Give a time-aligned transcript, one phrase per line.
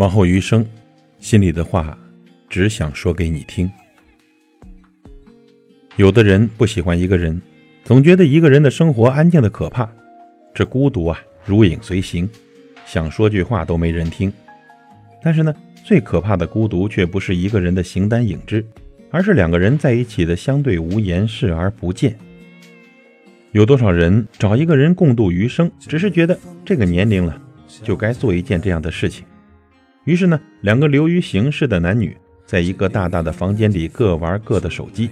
[0.00, 0.64] 往后余生，
[1.18, 1.94] 心里的话，
[2.48, 3.70] 只想说给你听。
[5.96, 7.38] 有的人不喜欢一个人，
[7.84, 9.86] 总觉得一个人的生活安静的可怕，
[10.54, 12.26] 这孤独啊，如影随形，
[12.86, 14.32] 想说句话都没人听。
[15.22, 15.54] 但是呢，
[15.84, 18.64] 最可怕的孤独却不是一个人的形单影只，
[19.10, 22.16] 而是两个人在一起的相对无言，视而不见。
[23.52, 27.38] 有多少人找一个人共度余生，只是觉得这个年龄了，
[27.82, 29.26] 就该做一件这样的事情。
[30.10, 35.08] 于是呢，两个流于形式的男女，在一个大大的房间里各玩各的手机，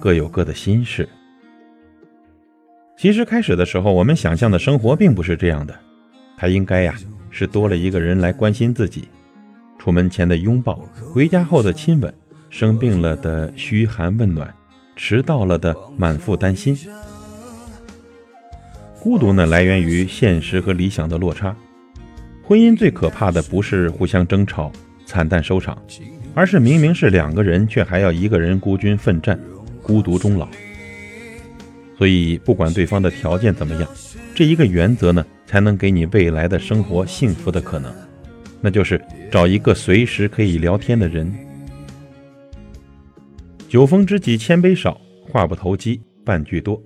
[0.00, 1.08] 各有各的心事。
[2.98, 5.78] 其实开始的时候，我们想象的生活并不是这样的，
[6.36, 6.96] 他应该呀
[7.30, 9.04] 是多了一个人来关心自己，
[9.78, 12.12] 出门前的拥抱，回家后的亲吻，
[12.48, 14.52] 生病了的嘘寒问暖，
[14.96, 16.76] 迟到了的满腹担心。
[19.00, 21.54] 孤独呢，来源于现实和理想的落差。
[22.50, 24.72] 婚姻最可怕的不是互相争吵、
[25.06, 25.80] 惨淡收场，
[26.34, 29.38] 而是明明是两个人，却还要一个人孤军奋战、
[29.80, 30.48] 孤独终老。
[31.96, 33.88] 所以，不管对方的条件怎么样，
[34.34, 37.94] 这一个原则呢，才能给你未来的生活幸福的可能，
[38.60, 41.32] 那就是找一个随时可以聊天的人。
[43.68, 46.82] 酒逢知己千杯少，话不投机半句多。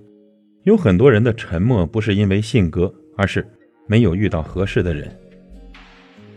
[0.61, 3.43] 有很多人的沉默不是因为性格，而是
[3.87, 5.11] 没有遇到合适的人。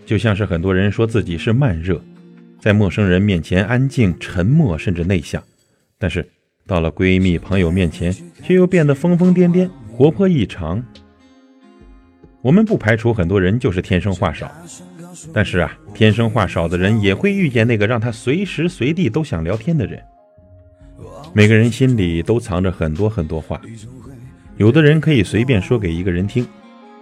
[0.09, 2.03] 就像是很多人说自己是慢热，
[2.59, 5.45] 在陌生人面前安静、沉默，甚至内向，
[5.99, 6.27] 但是
[6.67, 8.11] 到了闺蜜、朋友面前，
[8.43, 10.83] 却又变得疯疯癫癫、活泼异常。
[12.41, 14.51] 我们不排除很多人就是天生话少，
[15.31, 20.03] 但是啊，天生话少的人也会遇见那个让他随时随地都想聊天的人。
[21.35, 23.61] 每个人心里都藏着很多很多话，
[24.57, 26.49] 有的人可以随便说给一个人听。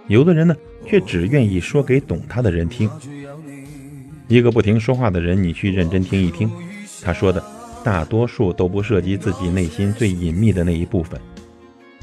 [0.07, 0.55] 有的人呢，
[0.85, 2.89] 却只愿意说给懂他的人听。
[4.27, 6.49] 一个不停说话的人，你去认真听一听，
[7.01, 7.43] 他说的
[7.83, 11.19] 大多数都不涉及自己内心最隐秘的那一部分。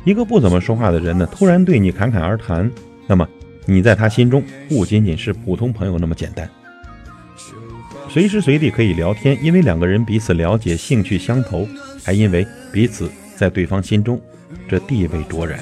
[0.04, 2.70] 一个不怎么说话的人呢，突然对你侃侃而谈，
[3.06, 3.26] 那么
[3.66, 6.48] 你在他心中不仅仅是普通朋友那么简单。
[8.10, 11.66] 随时随地可以聊天，因为两个人彼此了解，兴趣相投，
[12.02, 14.20] 还因为彼此在对方心中
[14.68, 15.58] 这地位卓然。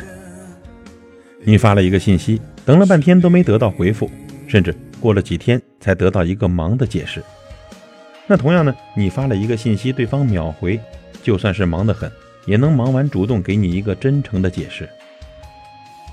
[1.45, 4.09] 你发了一个信息，等了半天都没得到回复，
[4.47, 7.23] 甚至过了几天才得到一个忙的解释。
[8.29, 10.79] 那同样呢，你发了一个信息，对方秒回，
[11.23, 12.11] 就算是忙得很，
[12.47, 14.89] 也能忙完主动给你一个真诚的解释。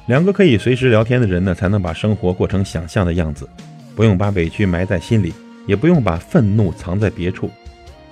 [0.07, 3.47] 两个可以随时聊天的人呢，才能把生活过成想象的样子，
[3.95, 5.31] 不用把委屈埋在心里，
[5.67, 7.51] 也不用把愤怒藏在别处。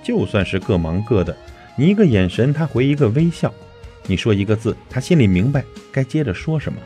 [0.04, 1.36] 就算是各忙各的，
[1.74, 3.50] 你一个眼神，他回一个微笑；
[4.06, 6.78] 你说一个字，他心里明白该接着说什么。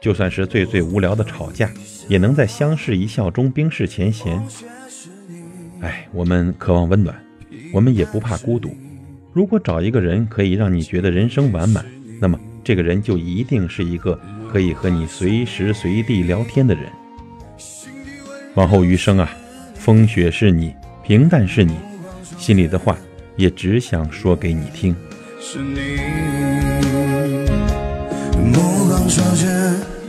[0.00, 1.70] 就算是最最无聊的吵架，
[2.08, 4.42] 也能在相视一笑中冰释前嫌。
[5.80, 7.14] 哎，我们渴望温暖，
[7.72, 8.74] 我们也不怕孤独。
[9.32, 11.84] 如果找一个人可以让你觉得人生完满，
[12.20, 14.18] 那么这个人就一定是一个
[14.50, 16.84] 可以和你随时随地聊天的人。
[18.54, 19.30] 往后余生啊，
[19.74, 20.74] 风雪是你，
[21.04, 21.76] 平淡是你，
[22.38, 22.98] 心里的话
[23.36, 24.96] 也只想说给你听。
[25.40, 26.19] 是你。
[29.10, 29.99] 目光